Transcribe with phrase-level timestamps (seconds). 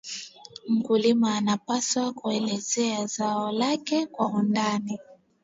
[0.67, 4.99] Mkulima anapaswa kuelezea zao lake kwa undani